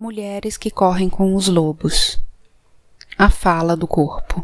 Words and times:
Mulheres 0.00 0.56
que 0.56 0.70
correm 0.70 1.10
com 1.10 1.34
os 1.34 1.46
lobos. 1.46 2.18
A 3.18 3.28
fala 3.28 3.76
do 3.76 3.86
corpo. 3.86 4.42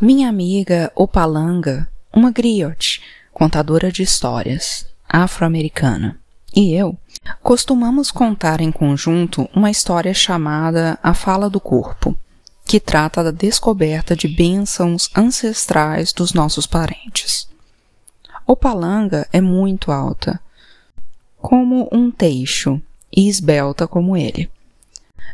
Minha 0.00 0.30
amiga 0.30 0.90
Opalanga, 0.94 1.86
uma 2.14 2.30
griot, 2.30 3.02
contadora 3.30 3.92
de 3.92 4.02
histórias, 4.02 4.86
afro-americana, 5.06 6.18
e 6.54 6.72
eu 6.72 6.96
costumamos 7.42 8.10
contar 8.10 8.62
em 8.62 8.72
conjunto 8.72 9.50
uma 9.54 9.70
história 9.70 10.14
chamada 10.14 10.98
A 11.02 11.12
Fala 11.12 11.50
do 11.50 11.60
Corpo, 11.60 12.16
que 12.64 12.80
trata 12.80 13.22
da 13.22 13.30
descoberta 13.30 14.16
de 14.16 14.28
bênçãos 14.28 15.10
ancestrais 15.14 16.10
dos 16.14 16.32
nossos 16.32 16.66
parentes. 16.66 17.46
Opalanga 18.46 19.28
é 19.30 19.42
muito 19.42 19.92
alta, 19.92 20.40
como 21.36 21.86
um 21.92 22.10
teixo, 22.10 22.80
e 23.14 23.28
esbelta 23.28 23.86
como 23.86 24.16
ele. 24.16 24.50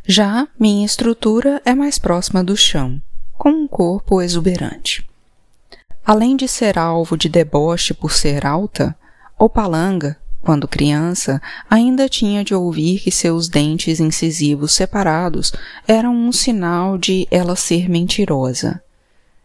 Já 0.05 0.49
minha 0.59 0.85
estrutura 0.85 1.63
é 1.65 1.75
mais 1.75 1.99
próxima 1.99 2.43
do 2.43 2.57
chão, 2.57 3.01
com 3.39 3.51
um 3.51 3.69
corpo 3.69 4.21
exuberante. 4.21 5.07
Além 6.05 6.37
de 6.37 6.49
ser 6.49 6.77
alvo 6.79 7.17
de 7.17 7.29
deboche 7.29 7.95
por 7.95 8.11
ser 8.11 8.45
alta, 8.45 8.97
Opalanga, 9.39 10.19
quando 10.41 10.67
criança, 10.67 11.41
ainda 11.71 12.09
tinha 12.09 12.43
de 12.45 12.53
ouvir 12.53 12.99
que 12.99 13.13
seus 13.13 13.49
dentes 13.49 14.01
incisivos 14.01 14.73
separados 14.73 15.53
eram 15.87 16.13
um 16.15 16.33
sinal 16.33 16.99
de 16.99 17.29
ela 17.31 17.55
ser 17.55 17.89
mentirosa. 17.89 18.83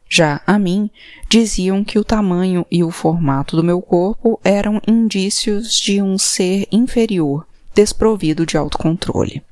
Já 0.09 0.41
a 0.47 0.57
mim, 0.57 0.89
diziam 1.29 1.83
que 1.83 1.99
o 1.99 2.03
tamanho 2.03 2.65
e 2.71 2.83
o 2.83 2.89
formato 2.89 3.55
do 3.55 3.63
meu 3.63 3.79
corpo 3.79 4.39
eram 4.43 4.81
indícios 4.87 5.75
de 5.75 6.01
um 6.01 6.17
ser 6.17 6.67
inferior 6.71 7.45
desprovido 7.77 8.43
de 8.43 8.57
autocontrole. 8.57 9.43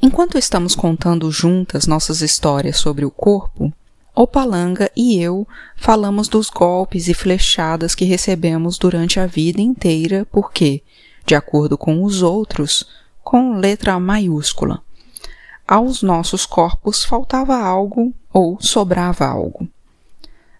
Enquanto 0.00 0.38
estamos 0.38 0.74
contando 0.74 1.30
juntas 1.30 1.86
nossas 1.86 2.22
histórias 2.22 2.78
sobre 2.78 3.04
o 3.04 3.10
corpo, 3.10 3.70
Opalanga 4.14 4.90
e 4.96 5.20
eu 5.20 5.46
falamos 5.76 6.28
dos 6.28 6.48
golpes 6.48 7.08
e 7.08 7.14
flechadas 7.14 7.94
que 7.94 8.06
recebemos 8.06 8.78
durante 8.78 9.20
a 9.20 9.26
vida 9.26 9.60
inteira 9.60 10.26
porque, 10.32 10.82
de 11.26 11.34
acordo 11.34 11.76
com 11.76 12.02
os 12.02 12.22
outros, 12.22 12.86
com 13.22 13.58
letra 13.58 14.00
maiúscula, 14.00 14.82
aos 15.68 16.02
nossos 16.02 16.46
corpos 16.46 17.04
faltava 17.04 17.54
algo 17.54 18.14
ou 18.32 18.56
sobrava 18.60 19.26
algo. 19.26 19.68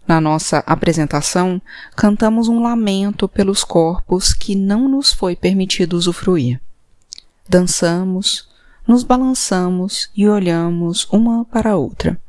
Na 0.06 0.20
nossa 0.20 0.58
apresentação, 0.66 1.62
cantamos 1.96 2.48
um 2.48 2.60
lamento 2.60 3.28
pelos 3.28 3.62
corpos 3.62 4.32
que 4.32 4.54
não 4.54 4.88
nos 4.88 5.12
foi 5.12 5.36
permitido 5.36 5.94
usufruir. 5.94 6.60
Dançamos, 7.48 8.48
nos 8.86 9.04
balançamos 9.04 10.10
e 10.16 10.28
olhamos 10.28 11.06
uma 11.10 11.44
para 11.44 11.70
a 11.70 11.76
outra. 11.76 12.20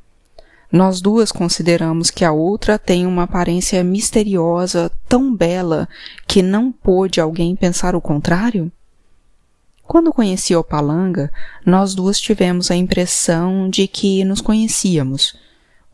Nós 0.71 1.01
duas 1.01 1.31
consideramos 1.31 2.09
que 2.09 2.25
a 2.25 2.31
outra 2.31 2.79
tem 2.79 3.05
uma 3.05 3.23
aparência 3.23 3.83
misteriosa 3.83 4.91
tão 5.07 5.35
bela 5.35 5.87
que 6.27 6.41
não 6.41 6.71
pôde 6.71 7.21
alguém 7.21 7.55
pensar 7.55 7.95
o 7.95 8.01
contrário? 8.01 8.71
Quando 9.83 10.13
conheci 10.13 10.55
Opalanga, 10.55 11.31
nós 11.65 11.93
duas 11.93 12.19
tivemos 12.19 12.71
a 12.71 12.75
impressão 12.75 13.69
de 13.69 13.87
que 13.87 14.23
nos 14.23 14.41
conhecíamos 14.41 15.35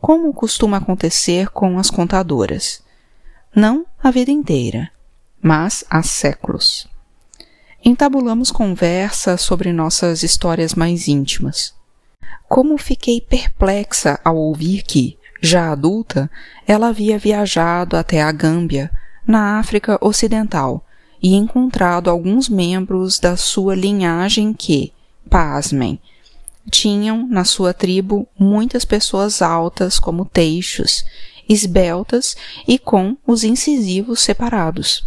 como 0.00 0.32
costuma 0.32 0.78
acontecer 0.78 1.50
com 1.50 1.78
as 1.78 1.90
contadoras. 1.90 2.82
Não 3.54 3.84
a 4.02 4.10
vida 4.10 4.30
inteira, 4.30 4.90
mas 5.42 5.84
há 5.90 6.02
séculos. 6.02 6.88
Entabulamos 7.84 8.50
conversa 8.50 9.36
sobre 9.36 9.72
nossas 9.72 10.22
histórias 10.22 10.74
mais 10.74 11.08
íntimas. 11.08 11.74
Como 12.48 12.76
fiquei 12.78 13.20
perplexa 13.20 14.18
ao 14.24 14.36
ouvir 14.36 14.82
que, 14.82 15.18
já 15.40 15.70
adulta, 15.72 16.30
ela 16.66 16.88
havia 16.88 17.18
viajado 17.18 17.96
até 17.96 18.22
a 18.22 18.32
Gâmbia, 18.32 18.90
na 19.26 19.58
África 19.58 19.98
Ocidental, 20.00 20.84
e 21.22 21.34
encontrado 21.34 22.10
alguns 22.10 22.48
membros 22.48 23.18
da 23.18 23.36
sua 23.36 23.74
linhagem 23.74 24.52
que, 24.52 24.92
pasmem, 25.28 26.00
tinham 26.68 27.26
na 27.28 27.44
sua 27.44 27.72
tribo 27.72 28.26
muitas 28.38 28.84
pessoas 28.84 29.40
altas 29.40 29.98
como 29.98 30.24
teixos, 30.24 31.04
esbeltas 31.48 32.36
e 32.66 32.78
com 32.78 33.16
os 33.26 33.44
incisivos 33.44 34.20
separados. 34.20 35.04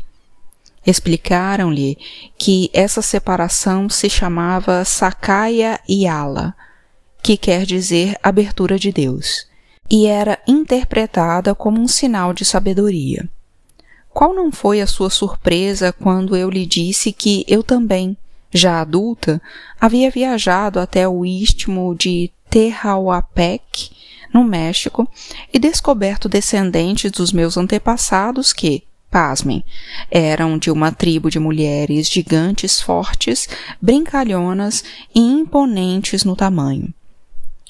Explicaram-lhe 0.86 1.98
que 2.38 2.70
essa 2.74 3.02
separação 3.02 3.90
se 3.90 4.10
chamava 4.10 4.84
Sakaya 4.84 5.80
Yala, 5.90 6.54
que 7.22 7.38
quer 7.38 7.66
dizer 7.66 8.18
abertura 8.22 8.78
de 8.78 8.92
Deus, 8.92 9.48
e 9.90 10.06
era 10.06 10.38
interpretada 10.46 11.56
como 11.56 11.80
um 11.80 11.88
sinal 11.88 12.34
de 12.34 12.44
sabedoria. 12.44 13.30
Qual 14.10 14.34
não 14.34 14.52
foi 14.52 14.82
a 14.82 14.88
sua 14.88 15.10
surpresa 15.10 15.94
quando 15.94 16.36
eu 16.36 16.50
lhe 16.50 16.66
disse 16.66 17.12
que 17.12 17.46
eu 17.48 17.64
também, 17.64 18.16
já 18.54 18.80
adulta, 18.82 19.42
havia 19.82 20.12
viajado 20.12 20.80
até 20.80 21.08
o 21.08 21.26
istmo 21.26 21.96
de 21.96 22.32
Tehuantepec, 22.50 23.92
no 24.34 24.44
México, 24.44 25.10
e 25.52 25.60
descoberto 25.60 26.30
descendentes 26.30 27.12
dos 27.12 27.32
meus 27.32 27.58
antepassados 27.58 28.54
que, 28.54 28.84
pasmem, 29.10 29.64
eram 30.10 30.58
de 30.58 30.72
uma 30.72 30.92
tribo 30.92 31.30
de 31.30 31.40
mulheres 31.40 32.08
gigantes 32.10 32.80
fortes, 32.80 33.48
brincalhonas 33.82 34.84
e 35.14 35.20
imponentes 35.20 36.24
no 36.24 36.36
tamanho. 36.36 36.94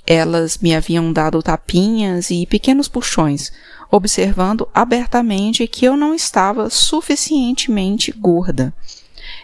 Elas 0.05 0.57
me 0.57 0.75
haviam 0.75 1.13
dado 1.13 1.41
tapinhas 1.41 2.29
e 2.29 2.45
pequenos 2.45 2.89
puxões, 2.89 3.51
observando 3.89 4.67
abertamente 4.73 5.65
que 5.65 5.85
eu 5.85 5.95
não 5.95 6.13
estava 6.13 6.69
suficientemente 6.69 8.11
gorda 8.11 8.73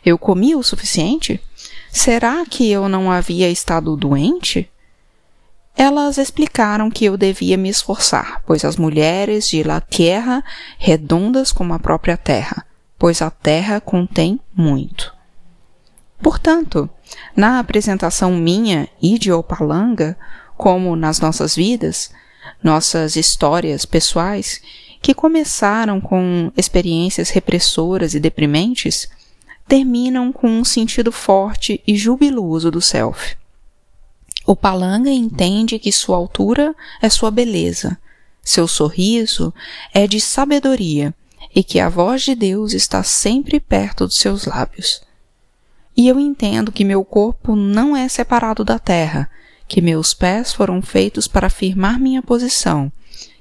eu 0.05 0.17
comia 0.17 0.57
o 0.57 0.63
suficiente? 0.63 1.41
Será 1.91 2.45
que 2.45 2.69
eu 2.69 2.87
não 2.87 3.11
havia 3.11 3.49
estado 3.49 3.95
doente? 3.95 4.69
Elas 5.75 6.17
explicaram 6.17 6.89
que 6.91 7.05
eu 7.05 7.15
devia 7.15 7.57
me 7.57 7.69
esforçar, 7.69 8.43
pois 8.45 8.65
as 8.65 8.75
mulheres 8.75 9.49
de 9.49 9.63
La 9.63 9.79
Tierra 9.79 10.43
redondas 10.77 11.51
como 11.51 11.73
a 11.73 11.79
própria 11.79 12.17
terra, 12.17 12.65
pois 12.97 13.21
a 13.21 13.31
terra 13.31 13.79
contém 13.79 14.39
muito. 14.53 15.13
Portanto, 16.21 16.89
na 17.35 17.59
apresentação 17.59 18.33
minha 18.33 18.89
e 19.01 19.17
de 19.17 19.31
Opalanga, 19.31 20.17
como 20.57 20.95
nas 20.95 21.21
nossas 21.21 21.55
vidas, 21.55 22.11
nossas 22.61 23.15
histórias 23.15 23.85
pessoais, 23.85 24.61
que 25.01 25.13
começaram 25.13 26.01
com 26.01 26.51
experiências 26.57 27.29
repressoras 27.29 28.13
e 28.13 28.19
deprimentes, 28.19 29.07
terminam 29.69 30.33
com 30.33 30.49
um 30.49 30.65
sentido 30.65 31.11
forte 31.11 31.81
e 31.85 31.95
jubiloso 31.95 32.71
do 32.71 32.81
self. 32.81 33.37
O 34.43 34.55
palanga 34.55 35.11
entende 35.11 35.77
que 35.77 35.91
sua 35.91 36.17
altura 36.17 36.75
é 36.99 37.07
sua 37.07 37.29
beleza, 37.29 37.95
seu 38.43 38.67
sorriso 38.67 39.53
é 39.93 40.07
de 40.07 40.19
sabedoria 40.19 41.13
e 41.53 41.63
que 41.63 41.79
a 41.79 41.87
voz 41.87 42.23
de 42.23 42.33
Deus 42.33 42.73
está 42.73 43.03
sempre 43.03 43.59
perto 43.59 44.07
dos 44.07 44.17
seus 44.17 44.45
lábios. 44.45 45.03
E 45.95 46.07
eu 46.07 46.19
entendo 46.19 46.71
que 46.71 46.83
meu 46.83 47.05
corpo 47.05 47.55
não 47.55 47.95
é 47.95 48.09
separado 48.09 48.65
da 48.65 48.79
terra, 48.79 49.29
que 49.67 49.81
meus 49.81 50.15
pés 50.15 50.51
foram 50.51 50.81
feitos 50.81 51.27
para 51.27 51.45
afirmar 51.45 51.99
minha 51.99 52.23
posição, 52.23 52.91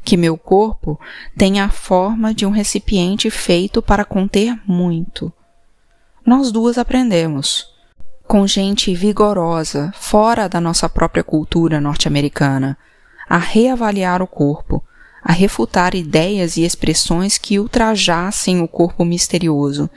que 0.04 0.16
meu 0.16 0.36
corpo 0.36 1.00
tem 1.38 1.58
a 1.58 1.70
forma 1.70 2.34
de 2.34 2.44
um 2.44 2.50
recipiente 2.50 3.30
feito 3.30 3.80
para 3.80 4.04
conter 4.04 4.58
muito, 4.66 5.32
nós 6.28 6.52
duas 6.52 6.76
aprendemos. 6.76 7.66
Com 8.26 8.46
gente 8.46 8.94
vigorosa, 8.94 9.90
fora 9.96 10.46
da 10.46 10.60
nossa 10.60 10.86
própria 10.86 11.24
cultura 11.24 11.80
norte-americana, 11.80 12.76
a 13.26 13.38
reavaliar 13.38 14.20
o 14.20 14.26
corpo, 14.26 14.84
a 15.24 15.32
refutar 15.32 15.94
ideias 15.94 16.58
e 16.58 16.64
expressões 16.64 17.38
que 17.38 17.58
ultrajassem 17.58 18.60
o 18.60 18.68
corpo 18.68 19.06
misterioso, 19.06 19.88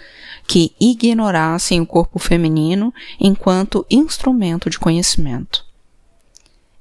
que 0.48 0.74
ignorassem 0.80 1.82
o 1.82 1.86
corpo 1.86 2.18
feminino 2.18 2.94
enquanto 3.20 3.86
instrumento 3.92 4.70
de 4.70 4.80
conhecimento. 4.80 5.66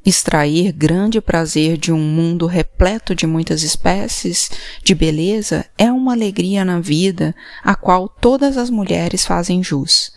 Extrair 0.05 0.73
grande 0.73 1.21
prazer 1.21 1.77
de 1.77 1.93
um 1.93 1.99
mundo 1.99 2.47
repleto 2.47 3.15
de 3.15 3.27
muitas 3.27 3.63
espécies 3.63 4.51
de 4.83 4.95
beleza 4.95 5.67
é 5.77 5.93
uma 5.93 6.13
alegria 6.13 6.65
na 6.65 6.81
vida 6.81 7.35
a 7.63 7.75
qual 7.75 8.09
todas 8.09 8.57
as 8.57 8.71
mulheres 8.71 9.27
fazem 9.27 9.63
jus. 9.63 10.11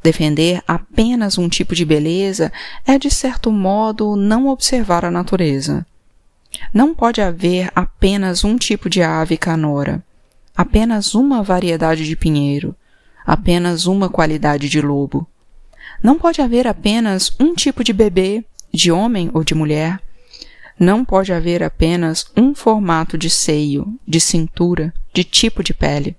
Defender 0.00 0.62
apenas 0.66 1.38
um 1.38 1.48
tipo 1.48 1.74
de 1.74 1.84
beleza 1.84 2.52
é, 2.86 2.98
de 2.98 3.10
certo 3.10 3.50
modo, 3.50 4.14
não 4.14 4.46
observar 4.46 5.04
a 5.04 5.10
natureza. 5.10 5.84
Não 6.72 6.94
pode 6.94 7.20
haver 7.20 7.70
apenas 7.74 8.44
um 8.44 8.56
tipo 8.56 8.88
de 8.88 9.02
ave 9.02 9.36
canora, 9.36 10.02
apenas 10.56 11.14
uma 11.16 11.42
variedade 11.42 12.06
de 12.06 12.14
pinheiro, 12.14 12.76
apenas 13.26 13.86
uma 13.86 14.08
qualidade 14.08 14.68
de 14.68 14.80
lobo. 14.80 15.26
Não 16.02 16.18
pode 16.18 16.40
haver 16.40 16.66
apenas 16.66 17.32
um 17.38 17.54
tipo 17.54 17.84
de 17.84 17.92
bebê, 17.92 18.44
de 18.72 18.90
homem 18.92 19.30
ou 19.32 19.44
de 19.44 19.54
mulher. 19.54 20.00
Não 20.78 21.04
pode 21.04 21.32
haver 21.32 21.62
apenas 21.62 22.26
um 22.36 22.54
formato 22.54 23.18
de 23.18 23.28
seio, 23.28 23.86
de 24.06 24.20
cintura, 24.20 24.92
de 25.12 25.24
tipo 25.24 25.62
de 25.62 25.74
pele. 25.74 26.16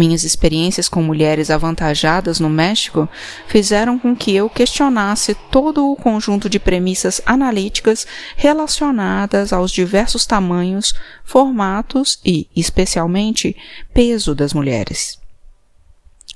Minhas 0.00 0.24
experiências 0.24 0.88
com 0.88 1.02
mulheres 1.02 1.50
avantajadas 1.50 2.40
no 2.40 2.48
México 2.48 3.06
fizeram 3.46 3.98
com 3.98 4.16
que 4.16 4.34
eu 4.34 4.48
questionasse 4.48 5.34
todo 5.50 5.90
o 5.90 5.94
conjunto 5.94 6.48
de 6.48 6.58
premissas 6.58 7.20
analíticas 7.26 8.06
relacionadas 8.34 9.52
aos 9.52 9.70
diversos 9.70 10.24
tamanhos, 10.24 10.94
formatos 11.22 12.18
e, 12.24 12.48
especialmente, 12.56 13.54
peso 13.92 14.34
das 14.34 14.54
mulheres. 14.54 15.19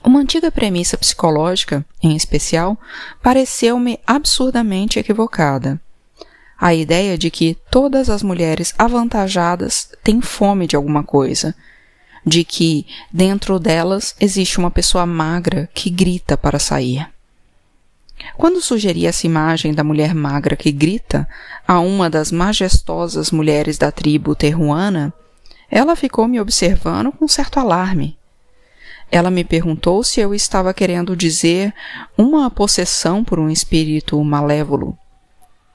Uma 0.04 0.20
antiga 0.20 0.52
premissa 0.52 0.98
psicológica, 0.98 1.82
em 2.02 2.14
especial, 2.14 2.78
pareceu-me 3.22 3.98
absurdamente 4.06 4.98
equivocada. 4.98 5.80
A 6.60 6.74
ideia 6.74 7.16
de 7.16 7.30
que 7.30 7.56
todas 7.70 8.10
as 8.10 8.22
mulheres 8.22 8.74
avantajadas 8.76 9.88
têm 10.04 10.20
fome 10.20 10.66
de 10.66 10.76
alguma 10.76 11.02
coisa 11.02 11.54
de 12.24 12.44
que 12.44 12.86
dentro 13.10 13.58
delas 13.58 14.14
existe 14.20 14.58
uma 14.58 14.70
pessoa 14.70 15.06
magra 15.06 15.70
que 15.72 15.88
grita 15.88 16.36
para 16.36 16.58
sair. 16.58 17.08
Quando 18.36 18.60
sugeri 18.60 19.06
essa 19.06 19.26
imagem 19.26 19.72
da 19.72 19.82
mulher 19.82 20.14
magra 20.14 20.54
que 20.54 20.70
grita 20.70 21.26
a 21.66 21.80
uma 21.80 22.10
das 22.10 22.30
majestosas 22.30 23.30
mulheres 23.30 23.78
da 23.78 23.90
tribo 23.90 24.34
terruana, 24.34 25.12
ela 25.70 25.96
ficou 25.96 26.28
me 26.28 26.38
observando 26.38 27.10
com 27.10 27.26
certo 27.26 27.58
alarme. 27.58 28.18
Ela 29.14 29.30
me 29.30 29.44
perguntou 29.44 30.02
se 30.02 30.18
eu 30.18 30.34
estava 30.34 30.74
querendo 30.74 31.14
dizer 31.14 31.72
uma 32.18 32.50
possessão 32.50 33.22
por 33.22 33.38
um 33.38 33.48
espírito 33.48 34.20
malévolo. 34.24 34.98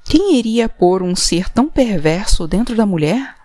Quem 0.04 0.36
iria 0.36 0.68
pôr 0.68 1.02
um 1.02 1.16
ser 1.16 1.48
tão 1.48 1.70
perverso 1.70 2.46
dentro 2.46 2.76
da 2.76 2.86
mulher? 2.86 3.36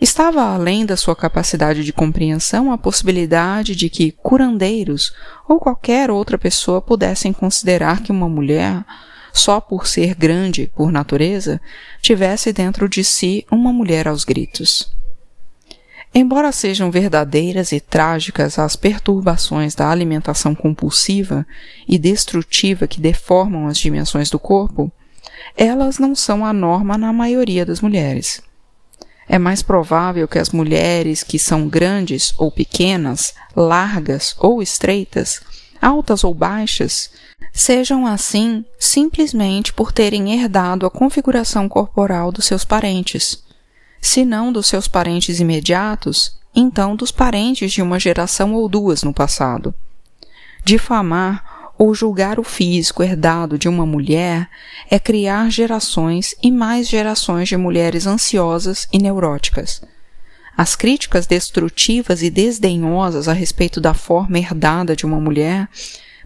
Estava 0.00 0.54
além 0.54 0.86
da 0.86 0.96
sua 0.96 1.14
capacidade 1.14 1.84
de 1.84 1.92
compreensão 1.92 2.72
a 2.72 2.78
possibilidade 2.78 3.76
de 3.76 3.90
que 3.90 4.10
curandeiros 4.10 5.12
ou 5.46 5.60
qualquer 5.60 6.10
outra 6.10 6.38
pessoa 6.38 6.80
pudessem 6.80 7.30
considerar 7.30 8.02
que 8.02 8.10
uma 8.10 8.26
mulher, 8.26 8.82
só 9.34 9.60
por 9.60 9.86
ser 9.86 10.14
grande 10.14 10.72
por 10.74 10.90
natureza, 10.90 11.60
tivesse 12.00 12.54
dentro 12.54 12.88
de 12.88 13.04
si 13.04 13.44
uma 13.50 13.70
mulher 13.70 14.08
aos 14.08 14.24
gritos. 14.24 14.96
Embora 16.20 16.50
sejam 16.50 16.90
verdadeiras 16.90 17.70
e 17.70 17.78
trágicas 17.78 18.58
as 18.58 18.74
perturbações 18.74 19.76
da 19.76 19.88
alimentação 19.88 20.52
compulsiva 20.52 21.46
e 21.86 21.96
destrutiva 21.96 22.88
que 22.88 23.00
deformam 23.00 23.68
as 23.68 23.78
dimensões 23.78 24.28
do 24.28 24.36
corpo, 24.36 24.90
elas 25.56 26.00
não 26.00 26.16
são 26.16 26.44
a 26.44 26.52
norma 26.52 26.98
na 26.98 27.12
maioria 27.12 27.64
das 27.64 27.80
mulheres. 27.80 28.42
É 29.28 29.38
mais 29.38 29.62
provável 29.62 30.26
que 30.26 30.40
as 30.40 30.50
mulheres 30.50 31.22
que 31.22 31.38
são 31.38 31.68
grandes 31.68 32.34
ou 32.36 32.50
pequenas, 32.50 33.32
largas 33.54 34.34
ou 34.40 34.60
estreitas, 34.60 35.40
altas 35.80 36.24
ou 36.24 36.34
baixas, 36.34 37.12
sejam 37.52 38.04
assim 38.04 38.64
simplesmente 38.76 39.72
por 39.72 39.92
terem 39.92 40.32
herdado 40.34 40.84
a 40.84 40.90
configuração 40.90 41.68
corporal 41.68 42.32
dos 42.32 42.44
seus 42.44 42.64
parentes. 42.64 43.46
Se 44.00 44.24
não 44.24 44.52
dos 44.52 44.66
seus 44.66 44.88
parentes 44.88 45.40
imediatos, 45.40 46.38
então 46.54 46.96
dos 46.96 47.10
parentes 47.10 47.72
de 47.72 47.82
uma 47.82 47.98
geração 47.98 48.54
ou 48.54 48.68
duas 48.68 49.02
no 49.02 49.12
passado. 49.12 49.74
Difamar 50.64 51.72
ou 51.78 51.94
julgar 51.94 52.40
o 52.40 52.42
físico 52.42 53.02
herdado 53.02 53.56
de 53.56 53.68
uma 53.68 53.86
mulher 53.86 54.48
é 54.90 54.98
criar 54.98 55.48
gerações 55.50 56.34
e 56.42 56.50
mais 56.50 56.88
gerações 56.88 57.48
de 57.48 57.56
mulheres 57.56 58.06
ansiosas 58.06 58.88
e 58.92 58.98
neuróticas. 58.98 59.80
As 60.56 60.74
críticas 60.74 61.24
destrutivas 61.24 62.20
e 62.20 62.30
desdenhosas 62.30 63.28
a 63.28 63.32
respeito 63.32 63.80
da 63.80 63.94
forma 63.94 64.38
herdada 64.38 64.96
de 64.96 65.06
uma 65.06 65.20
mulher 65.20 65.68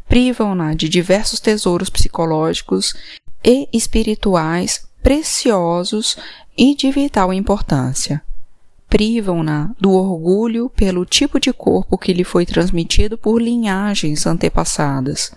privam-na 0.08 0.72
de 0.72 0.88
diversos 0.88 1.38
tesouros 1.38 1.90
psicológicos 1.90 2.94
e 3.44 3.68
espirituais 3.72 4.86
preciosos 5.02 6.16
e 6.56 6.75
de 6.75 6.90
vital 6.90 7.32
importância. 7.32 8.22
Privam-na 8.88 9.70
do 9.81 9.90
orgulho 9.93 10.70
pelo 10.70 11.04
tipo 11.04 11.40
de 11.40 11.52
corpo 11.52 11.96
que 11.99 12.12
lhe 12.12 12.25
foi 12.25 12.44
transmitido 12.44 13.16
por 13.16 13.40
linhagens 13.40 14.26
antepassadas 14.26 15.32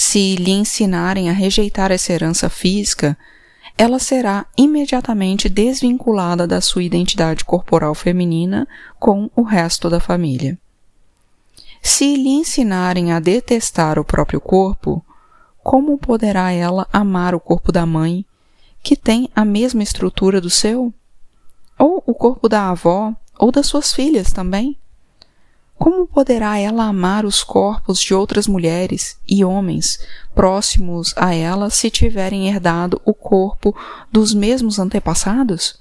se 0.00 0.34
lhe 0.36 0.52
ensinarem 0.52 1.28
a 1.28 1.32
rejeitar 1.34 1.92
essa 1.92 2.10
herança 2.10 2.48
física, 2.48 3.18
ela 3.76 3.98
será 3.98 4.46
imediatamente 4.56 5.46
desvinculada 5.46 6.46
da 6.46 6.58
sua 6.62 6.82
identidade 6.82 7.44
corporal 7.44 7.94
feminina 7.94 8.66
com 8.98 9.30
o 9.36 9.42
resto 9.42 9.90
da 9.90 10.00
família. 10.00 10.58
Se 11.82 12.16
lhe 12.16 12.30
ensinarem 12.30 13.12
a 13.12 13.20
detestar 13.20 13.98
o 13.98 14.04
próprio 14.04 14.40
corpo, 14.40 15.04
como 15.62 15.98
poderá 15.98 16.50
ela 16.50 16.88
amar 16.90 17.34
o 17.34 17.38
corpo 17.38 17.70
da 17.70 17.84
mãe, 17.84 18.24
que 18.82 18.96
tem 18.96 19.28
a 19.34 19.44
mesma 19.44 19.82
estrutura 19.82 20.40
do 20.40 20.50
seu? 20.50 20.92
Ou 21.78 22.02
o 22.06 22.14
corpo 22.14 22.48
da 22.48 22.68
avó, 22.70 23.14
ou 23.38 23.50
das 23.50 23.66
suas 23.66 23.92
filhas 23.92 24.32
também? 24.32 24.76
Como 25.80 26.06
poderá 26.06 26.58
ela 26.58 26.84
amar 26.84 27.24
os 27.24 27.42
corpos 27.42 27.98
de 28.00 28.12
outras 28.12 28.46
mulheres 28.46 29.18
e 29.26 29.42
homens 29.42 29.98
próximos 30.34 31.14
a 31.16 31.34
ela 31.34 31.70
se 31.70 31.90
tiverem 31.90 32.48
herdado 32.48 33.00
o 33.02 33.14
corpo 33.14 33.74
dos 34.12 34.34
mesmos 34.34 34.78
antepassados? 34.78 35.80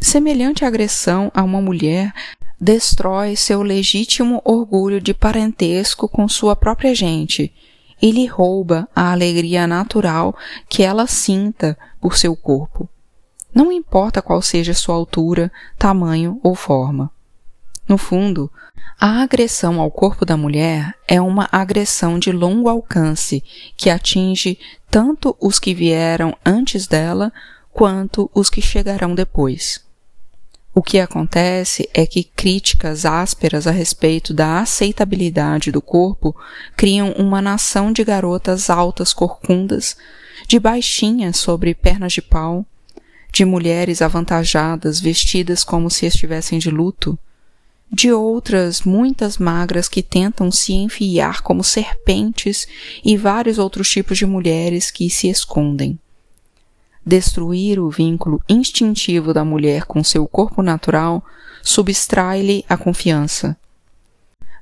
Semelhante 0.00 0.64
agressão 0.64 1.30
a 1.34 1.42
uma 1.42 1.60
mulher 1.60 2.14
destrói 2.58 3.36
seu 3.36 3.62
legítimo 3.62 4.40
orgulho 4.42 5.02
de 5.02 5.12
parentesco 5.12 6.08
com 6.08 6.26
sua 6.26 6.56
própria 6.56 6.94
gente 6.94 7.52
e 8.00 8.10
lhe 8.10 8.26
rouba 8.26 8.88
a 8.94 9.12
alegria 9.12 9.66
natural 9.66 10.36
que 10.68 10.82
ela 10.82 11.06
sinta 11.06 11.76
por 12.00 12.16
seu 12.16 12.36
corpo. 12.36 12.88
Não 13.54 13.72
importa 13.72 14.22
qual 14.22 14.40
seja 14.40 14.74
sua 14.74 14.94
altura, 14.94 15.50
tamanho 15.78 16.38
ou 16.42 16.54
forma. 16.54 17.10
No 17.88 17.96
fundo, 17.96 18.50
a 19.00 19.22
agressão 19.22 19.80
ao 19.80 19.90
corpo 19.90 20.24
da 20.24 20.36
mulher 20.36 20.94
é 21.06 21.20
uma 21.20 21.48
agressão 21.50 22.18
de 22.18 22.30
longo 22.30 22.68
alcance 22.68 23.42
que 23.76 23.90
atinge 23.90 24.58
tanto 24.90 25.36
os 25.40 25.58
que 25.58 25.72
vieram 25.72 26.36
antes 26.44 26.86
dela 26.86 27.32
quanto 27.72 28.30
os 28.34 28.50
que 28.50 28.60
chegarão 28.60 29.14
depois. 29.14 29.87
O 30.78 30.80
que 30.80 31.00
acontece 31.00 31.90
é 31.92 32.06
que 32.06 32.22
críticas 32.22 33.04
ásperas 33.04 33.66
a 33.66 33.72
respeito 33.72 34.32
da 34.32 34.60
aceitabilidade 34.60 35.72
do 35.72 35.82
corpo 35.82 36.36
criam 36.76 37.10
uma 37.18 37.42
nação 37.42 37.90
de 37.90 38.04
garotas 38.04 38.70
altas 38.70 39.12
corcundas, 39.12 39.96
de 40.46 40.56
baixinhas 40.60 41.36
sobre 41.36 41.74
pernas 41.74 42.12
de 42.12 42.22
pau, 42.22 42.64
de 43.32 43.44
mulheres 43.44 44.00
avantajadas 44.00 45.00
vestidas 45.00 45.64
como 45.64 45.90
se 45.90 46.06
estivessem 46.06 46.60
de 46.60 46.70
luto, 46.70 47.18
de 47.90 48.12
outras 48.12 48.82
muitas 48.82 49.36
magras 49.36 49.88
que 49.88 50.00
tentam 50.00 50.48
se 50.48 50.74
enfiar 50.74 51.42
como 51.42 51.64
serpentes 51.64 52.68
e 53.04 53.16
vários 53.16 53.58
outros 53.58 53.90
tipos 53.90 54.16
de 54.16 54.26
mulheres 54.26 54.92
que 54.92 55.10
se 55.10 55.28
escondem. 55.28 55.98
Destruir 57.08 57.80
o 57.80 57.88
vínculo 57.88 58.42
instintivo 58.46 59.32
da 59.32 59.42
mulher 59.42 59.86
com 59.86 60.04
seu 60.04 60.28
corpo 60.28 60.62
natural 60.62 61.24
substrai-lhe 61.62 62.66
a 62.68 62.76
confiança. 62.76 63.56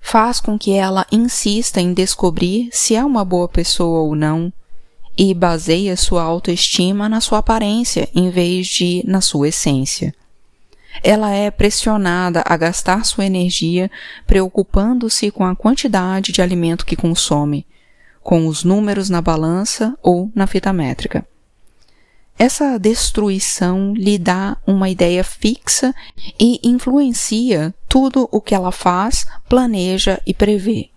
Faz 0.00 0.38
com 0.38 0.56
que 0.56 0.72
ela 0.72 1.04
insista 1.10 1.80
em 1.80 1.92
descobrir 1.92 2.68
se 2.70 2.94
é 2.94 3.04
uma 3.04 3.24
boa 3.24 3.48
pessoa 3.48 3.98
ou 3.98 4.14
não 4.14 4.52
e 5.18 5.34
baseia 5.34 5.96
sua 5.96 6.22
autoestima 6.22 7.08
na 7.08 7.20
sua 7.20 7.38
aparência 7.38 8.08
em 8.14 8.30
vez 8.30 8.68
de 8.68 9.02
na 9.04 9.20
sua 9.20 9.48
essência 9.48 10.14
ela 11.02 11.30
é 11.32 11.50
pressionada 11.50 12.44
a 12.46 12.56
gastar 12.56 13.04
sua 13.04 13.26
energia 13.26 13.90
preocupando-se 14.24 15.32
com 15.32 15.44
a 15.44 15.56
quantidade 15.56 16.30
de 16.30 16.40
alimento 16.40 16.86
que 16.86 16.96
consome, 16.96 17.66
com 18.22 18.46
os 18.46 18.64
números 18.64 19.10
na 19.10 19.20
balança 19.20 19.98
ou 20.00 20.30
na 20.32 20.46
fita 20.46 20.72
métrica. 20.72 21.26
Essa 22.38 22.78
destruição 22.78 23.94
lhe 23.94 24.18
dá 24.18 24.56
uma 24.66 24.90
ideia 24.90 25.24
fixa 25.24 25.94
e 26.38 26.60
influencia 26.62 27.74
tudo 27.88 28.28
o 28.30 28.40
que 28.40 28.54
ela 28.54 28.70
faz, 28.70 29.26
planeja 29.48 30.20
e 30.26 30.34
prevê. 30.34 30.90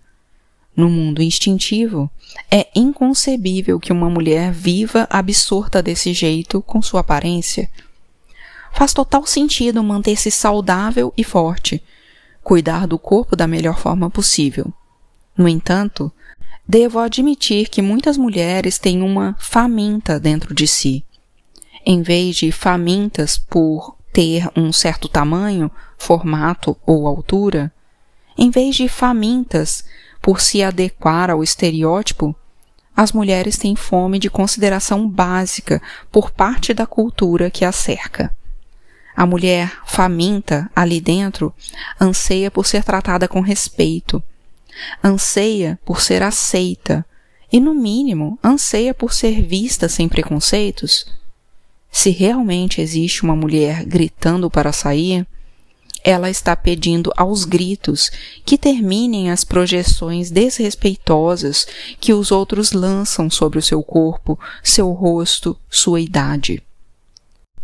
No 0.76 0.88
mundo 0.88 1.22
instintivo, 1.22 2.10
é 2.50 2.68
inconcebível 2.74 3.80
que 3.80 3.92
uma 3.92 4.10
mulher 4.10 4.52
viva 4.52 5.06
absorta 5.10 5.82
desse 5.82 6.12
jeito 6.12 6.62
com 6.62 6.80
sua 6.82 7.00
aparência 7.00 7.68
faz 8.72 8.92
total 8.92 9.26
sentido 9.26 9.82
manter-se 9.82 10.30
saudável 10.30 11.12
e 11.16 11.24
forte, 11.24 11.82
cuidar 12.42 12.86
do 12.86 12.98
corpo 12.98 13.36
da 13.36 13.46
melhor 13.46 13.78
forma 13.78 14.08
possível. 14.08 14.72
No 15.36 15.48
entanto, 15.48 16.12
devo 16.66 16.98
admitir 16.98 17.68
que 17.68 17.82
muitas 17.82 18.16
mulheres 18.16 18.78
têm 18.78 19.02
uma 19.02 19.36
faminta 19.38 20.18
dentro 20.18 20.54
de 20.54 20.66
si. 20.66 21.04
Em 21.84 22.02
vez 22.02 22.36
de 22.36 22.52
famintas 22.52 23.38
por 23.38 23.96
ter 24.12 24.48
um 24.56 24.72
certo 24.72 25.08
tamanho, 25.08 25.70
formato 25.96 26.76
ou 26.84 27.06
altura, 27.06 27.72
em 28.36 28.50
vez 28.50 28.76
de 28.76 28.88
famintas 28.88 29.84
por 30.20 30.40
se 30.40 30.62
adequar 30.62 31.30
ao 31.30 31.42
estereótipo, 31.42 32.34
as 32.96 33.12
mulheres 33.12 33.56
têm 33.56 33.74
fome 33.74 34.18
de 34.18 34.28
consideração 34.28 35.08
básica 35.08 35.80
por 36.10 36.30
parte 36.30 36.74
da 36.74 36.86
cultura 36.86 37.50
que 37.50 37.64
a 37.64 37.72
cerca. 37.72 38.34
A 39.16 39.24
mulher 39.26 39.80
faminta 39.86 40.70
ali 40.74 41.00
dentro 41.00 41.54
anseia 42.00 42.50
por 42.50 42.66
ser 42.66 42.84
tratada 42.84 43.26
com 43.26 43.40
respeito, 43.40 44.22
anseia 45.02 45.78
por 45.84 46.00
ser 46.00 46.22
aceita 46.22 47.04
e, 47.52 47.58
no 47.58 47.74
mínimo, 47.74 48.38
anseia 48.42 48.94
por 48.94 49.12
ser 49.12 49.42
vista 49.42 49.88
sem 49.88 50.08
preconceitos. 50.08 51.06
Se 51.90 52.10
realmente 52.10 52.80
existe 52.80 53.22
uma 53.22 53.34
mulher 53.34 53.84
gritando 53.84 54.48
para 54.48 54.72
sair, 54.72 55.26
ela 56.02 56.30
está 56.30 56.56
pedindo 56.56 57.12
aos 57.16 57.44
gritos 57.44 58.10
que 58.44 58.56
terminem 58.56 59.30
as 59.30 59.44
projeções 59.44 60.30
desrespeitosas 60.30 61.66
que 62.00 62.12
os 62.12 62.30
outros 62.30 62.72
lançam 62.72 63.28
sobre 63.28 63.58
o 63.58 63.62
seu 63.62 63.82
corpo, 63.82 64.38
seu 64.62 64.90
rosto, 64.92 65.58
sua 65.68 66.00
idade. 66.00 66.62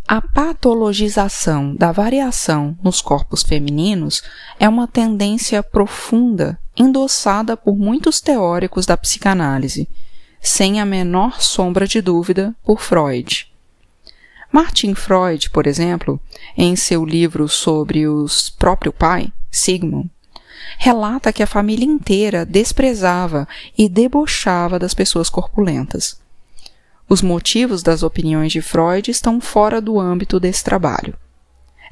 A 0.07 0.21
patologização 0.21 1.75
da 1.75 1.91
variação 1.91 2.79
nos 2.83 3.01
corpos 3.01 3.43
femininos 3.43 4.23
é 4.61 4.69
uma 4.69 4.87
tendência 4.87 5.63
profunda 5.63 6.59
endossada 6.77 7.57
por 7.57 7.77
muitos 7.77 8.21
teóricos 8.21 8.87
da 8.87 8.97
psicanálise, 8.97 9.89
sem 10.41 10.81
a 10.81 10.87
menor 10.87 11.41
sombra 11.41 11.89
de 11.89 12.01
dúvida 12.01 12.55
por 12.63 12.81
Freud. 12.81 13.51
Martin 14.51 14.95
Freud, 14.95 15.51
por 15.51 15.67
exemplo, 15.67 16.21
em 16.57 16.77
seu 16.77 17.05
livro 17.05 17.49
sobre 17.49 18.07
o 18.07 18.27
próprio 18.59 18.93
pai, 18.93 19.33
Sigmund, 19.51 20.11
relata 20.79 21.33
que 21.33 21.43
a 21.43 21.47
família 21.47 21.85
inteira 21.85 22.45
desprezava 22.45 23.47
e 23.77 23.89
debochava 23.89 24.79
das 24.79 24.95
pessoas 24.95 25.29
corpulentas. 25.29 26.21
Os 27.09 27.23
motivos 27.23 27.83
das 27.83 28.03
opiniões 28.03 28.53
de 28.53 28.61
Freud 28.61 29.11
estão 29.11 29.41
fora 29.41 29.81
do 29.81 30.01
âmbito 30.01 30.41
desse 30.41 30.65
trabalho. 30.65 31.17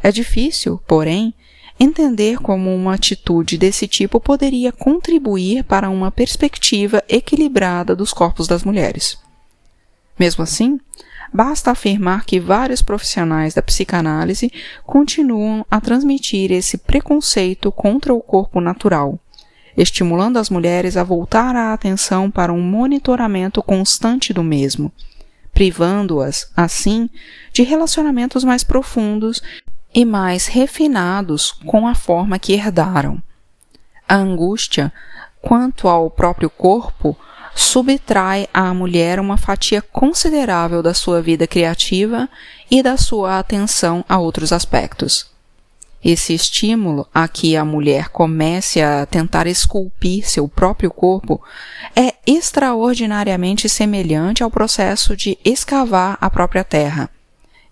É 0.03 0.11
difícil, 0.11 0.81
porém, 0.87 1.33
entender 1.79 2.39
como 2.39 2.75
uma 2.75 2.95
atitude 2.95 3.57
desse 3.57 3.87
tipo 3.87 4.21
poderia 4.21 4.73
contribuir 4.73 5.65
para 5.65 5.89
uma 5.89 6.11
perspectiva 6.11 7.03
equilibrada 7.09 7.95
dos 7.95 8.13
corpos 8.13 8.47
das 8.47 8.65
mulheres. 8.65 9.19
Mesmo 10.19 10.43
assim, 10.45 10.79
basta 11.35 11.73
afirmar 11.73 12.25
que 12.25 12.39
vários 12.39 12.81
profissionais 12.81 13.55
da 13.55 13.61
psicanálise 13.61 14.53
continuam 14.85 15.67
a 15.69 15.81
transmitir 15.81 16.53
esse 16.53 16.79
preconceito 16.79 17.73
contra 17.73 18.15
o 18.15 18.21
corpo 18.21 18.61
natural, 18.61 19.19
estimulando 19.77 20.39
as 20.39 20.49
mulheres 20.49 20.97
a 20.97 21.03
voltar 21.03 21.57
a 21.57 21.73
atenção 21.73 22.31
para 22.31 22.53
um 22.53 22.61
monitoramento 22.61 23.61
constante 23.61 24.33
do 24.33 24.45
mesmo, 24.45 24.93
privando-as, 25.53 26.53
assim, 26.57 27.11
de 27.53 27.65
relacionamentos 27.65 28.45
mais 28.45 28.63
profundos 28.63 29.43
e 29.93 30.05
mais 30.05 30.47
refinados 30.47 31.51
com 31.51 31.89
a 31.89 31.97
forma 31.97 32.39
que 32.39 32.53
herdaram. 32.53 33.21
A 34.09 34.15
angústia 34.15 34.93
quanto 35.43 35.89
ao 35.89 36.09
próprio 36.09 36.49
corpo 36.49 37.17
subtrai 37.55 38.49
à 38.53 38.75
mulher 38.75 39.21
uma 39.21 39.37
fatia 39.37 39.81
considerável 39.81 40.83
da 40.83 40.93
sua 40.93 41.23
vida 41.23 41.47
criativa 41.47 42.29
e 42.71 42.83
da 42.83 42.97
sua 42.97 43.39
atenção 43.39 44.05
a 44.09 44.19
outros 44.19 44.53
aspectos. 44.53 45.33
Esse 46.05 46.35
estímulo 46.35 47.09
a 47.15 47.27
que 47.27 47.57
a 47.57 47.65
mulher 47.65 48.11
comece 48.11 48.83
a 48.83 49.07
tentar 49.07 49.47
esculpir 49.47 50.29
seu 50.29 50.47
próprio 50.47 50.91
corpo 50.91 51.43
é 51.97 52.15
extraordinariamente 52.27 53.71
semelhante 53.71 54.43
ao 54.43 54.51
processo 54.51 55.17
de 55.17 55.39
escavar 55.43 56.19
a 56.21 56.29
própria 56.29 56.63
terra, 56.63 57.09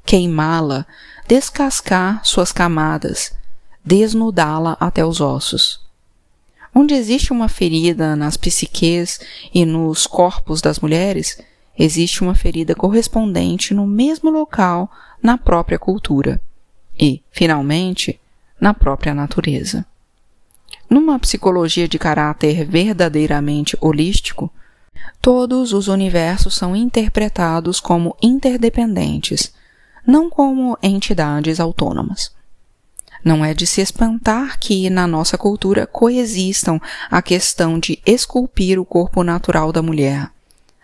queimá-la, 0.07 0.87
descascar 1.29 2.25
suas 2.25 2.53
camadas, 2.53 3.35
desnudá-la 3.85 4.79
até 4.81 5.05
os 5.05 5.21
ossos. 5.21 5.82
Onde 6.75 6.95
existe 6.95 7.33
uma 7.33 7.49
ferida 7.49 8.17
nas 8.17 8.37
psiques 8.37 9.21
e 9.53 9.67
nos 9.67 10.07
corpos 10.07 10.63
das 10.63 10.81
mulheres, 10.81 11.39
existe 11.79 12.23
uma 12.23 12.35
ferida 12.35 12.75
correspondente 12.75 13.75
no 13.75 13.87
mesmo 13.87 14.31
local 14.31 14.91
na 15.23 15.37
própria 15.37 15.79
cultura 15.79 16.41
e, 16.99 17.23
finalmente, 17.31 18.19
na 18.61 18.73
própria 18.73 19.13
natureza. 19.13 19.85
Numa 20.89 21.19
psicologia 21.19 21.87
de 21.87 21.99
caráter 21.99 22.65
verdadeiramente 22.65 23.77
holístico, 23.81 24.51
todos 25.21 25.73
os 25.73 25.89
universos 25.89 26.55
são 26.55 26.75
interpretados 26.77 27.81
como 27.81 28.17
interdependentes, 28.23 29.53
não 30.07 30.29
como 30.29 30.79
entidades 30.83 31.61
autônomas. 31.61 32.33
Não 33.25 33.45
é 33.45 33.55
de 33.55 33.67
se 33.67 33.81
espantar 33.81 34.59
que 34.59 34.91
na 34.91 35.07
nossa 35.07 35.39
cultura 35.39 35.87
coexistam 35.87 36.81
a 37.11 37.23
questão 37.23 37.79
de 37.79 38.01
esculpir 38.05 38.81
o 38.81 38.85
corpo 38.85 39.23
natural 39.23 39.71
da 39.71 39.81
mulher, 39.81 40.29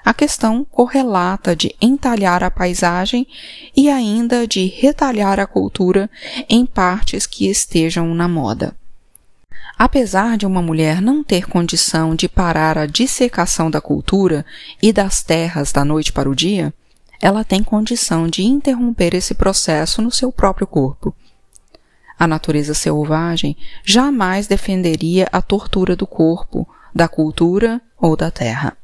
a 0.05 0.15
questão 0.15 0.65
correlata 0.65 1.57
de 1.57 1.75
entalhar 1.81 2.45
a 2.45 2.51
paisagem 2.51 3.27
e 3.77 3.91
ainda 3.91 4.47
de 4.47 4.67
retalhar 4.67 5.41
a 5.41 5.47
cultura 5.47 6.09
em 6.49 6.65
partes 6.65 7.27
que 7.27 7.49
estejam 7.49 8.15
na 8.15 8.29
moda. 8.29 8.75
Apesar 9.77 10.37
de 10.37 10.47
uma 10.47 10.63
mulher 10.63 11.01
não 11.01 11.23
ter 11.23 11.47
condição 11.47 12.15
de 12.15 12.29
parar 12.29 12.79
a 12.79 12.87
dissecação 12.87 13.71
da 13.71 13.81
cultura 13.81 14.47
e 14.83 14.93
das 14.93 15.23
terras 15.23 15.73
da 15.73 15.85
noite 15.85 16.13
para 16.13 16.29
o 16.29 16.35
dia, 16.35 16.73
ela 17.21 17.45
tem 17.45 17.63
condição 17.63 18.29
de 18.29 18.43
interromper 18.43 19.15
esse 19.15 19.35
processo 19.35 20.01
no 20.01 20.11
seu 20.11 20.33
próprio 20.33 20.67
corpo. 20.67 21.15
A 22.19 22.27
natureza 22.27 22.75
selvagem 22.75 23.57
jamais 23.85 24.47
defenderia 24.47 25.29
a 25.31 25.41
tortura 25.41 25.95
do 25.95 26.07
corpo, 26.07 26.69
da 26.95 27.07
cultura 27.07 27.81
ou 27.97 28.17
da 28.17 28.31
terra. 28.31 28.77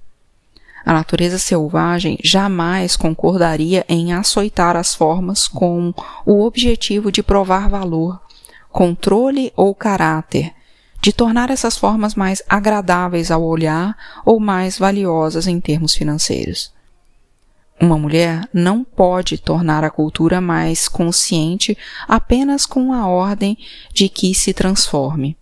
A 0.85 0.93
natureza 0.93 1.39
selvagem 1.39 2.19
jamais 2.23 2.95
concordaria 2.95 3.87
em 3.89 4.13
açoitar 4.13 4.77
as 4.77 4.95
formas 4.95 5.49
com 5.49 5.95
o 6.27 6.45
objetivo 6.45 7.11
de 7.11 7.23
provar 7.23 7.71
valor, 7.71 8.21
controle 8.71 9.51
ou 9.57 9.75
caráter, 9.75 10.53
de 11.01 11.13
tornar 11.13 11.51
essas 11.51 11.77
formas 11.77 12.15
mais 12.15 12.43
agradáveis 12.49 13.31
ao 13.31 13.43
olhar 13.43 13.97
ou 14.27 14.39
mais 14.39 14.79
valiosas 14.79 15.47
em 15.47 15.59
termos 15.59 15.95
financeiros. 15.95 16.74
Uma 17.81 17.99
mulher 17.99 18.49
não 18.53 18.85
pode 18.85 19.37
tornar 19.37 19.83
a 19.83 19.91
cultura 19.91 20.41
mais 20.41 20.89
consciente 20.89 21.77
apenas 22.07 22.65
com 22.65 22.93
a 22.93 23.07
ordem 23.07 23.59
de 23.93 24.09
que 24.09 24.35
se 24.35 24.55
transforme. 24.55 25.37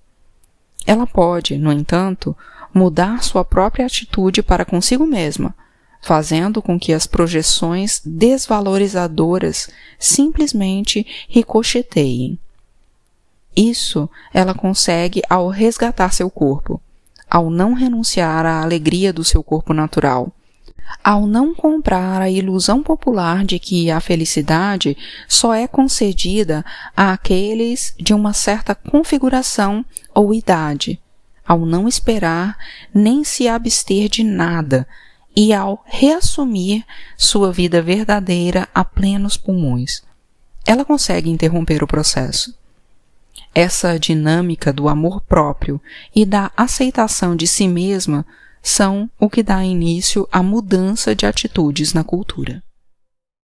Ela 0.87 1.07
pode, 1.07 1.59
no 1.59 1.71
entanto, 1.71 2.37
mudar 2.73 3.23
sua 3.23 3.45
própria 3.45 3.87
atitude 3.87 4.43
para 4.43 4.65
consigo 4.65 5.07
mesma, 5.07 5.55
fazendo 6.01 6.61
com 6.61 6.81
que 6.81 6.93
as 6.93 7.07
projeções 7.07 8.01
desvalorizadoras 8.05 9.69
simplesmente 9.99 11.07
ricocheteiem. 11.29 12.39
Isso 13.55 14.09
ela 14.33 14.55
consegue 14.55 15.23
ao 15.29 15.49
resgatar 15.49 16.13
seu 16.13 16.31
corpo, 16.31 16.81
ao 17.31 17.51
não 17.51 17.75
renunciar 17.75 18.47
à 18.47 18.63
alegria 18.63 19.13
do 19.13 19.23
seu 19.23 19.43
corpo 19.43 19.75
natural, 19.75 20.33
ao 21.03 21.27
não 21.27 21.55
comprar 21.55 22.21
a 22.23 22.31
ilusão 22.31 22.83
popular 22.83 23.45
de 23.45 23.59
que 23.59 23.91
a 23.91 24.01
felicidade 24.01 24.97
só 25.29 25.55
é 25.55 25.67
concedida 25.67 26.65
àqueles 26.97 27.95
de 27.99 28.15
uma 28.15 28.33
certa 28.33 28.75
configuração 28.75 29.85
ou 30.15 30.33
idade, 30.33 31.01
ao 31.47 31.67
não 31.67 31.89
esperar 31.89 32.57
nem 32.95 33.25
se 33.25 33.49
abster 33.49 34.09
de 34.09 34.23
nada 34.23 34.87
e 35.35 35.53
ao 35.53 35.83
reassumir 35.87 36.85
sua 37.17 37.51
vida 37.51 37.81
verdadeira 37.81 38.69
a 38.75 38.85
plenos 38.85 39.37
pulmões. 39.37 40.03
Ela 40.65 40.85
consegue 40.85 41.31
interromper 41.31 41.83
o 41.83 41.87
processo. 41.87 42.55
Essa 43.55 43.99
dinâmica 43.99 44.73
do 44.73 44.89
amor 44.89 45.21
próprio 45.23 45.81
e 46.15 46.25
da 46.25 46.51
aceitação 46.57 47.35
de 47.35 47.47
si 47.47 47.67
mesma 47.67 48.25
são 48.63 49.11
o 49.19 49.29
que 49.29 49.43
dá 49.43 49.65
início 49.65 50.29
à 50.31 50.43
mudança 50.43 51.15
de 51.15 51.27
atitudes 51.27 51.93
na 51.93 52.05
cultura. 52.05 52.63